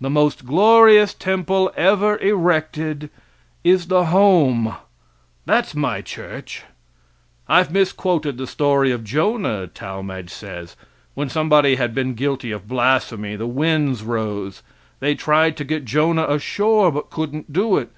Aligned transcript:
The 0.00 0.08
most 0.08 0.46
glorious 0.46 1.12
temple 1.12 1.70
ever 1.76 2.16
erected 2.20 3.10
is 3.62 3.88
the 3.88 4.06
home 4.06 4.74
that's 5.44 5.74
my 5.74 6.00
church. 6.00 6.62
I've 7.46 7.70
misquoted 7.70 8.38
the 8.38 8.46
story 8.46 8.90
of 8.90 9.04
Jonah, 9.04 9.66
Talmage 9.66 10.30
says. 10.30 10.76
When 11.12 11.28
somebody 11.28 11.74
had 11.74 11.94
been 11.94 12.14
guilty 12.14 12.52
of 12.52 12.66
blasphemy 12.66 13.36
the 13.36 13.46
winds 13.46 14.02
rose; 14.02 14.62
they 15.00 15.14
tried 15.14 15.58
to 15.58 15.64
get 15.64 15.84
Jonah 15.84 16.24
ashore, 16.26 16.90
but 16.90 17.10
couldn't 17.10 17.52
do 17.52 17.76
it. 17.76 17.90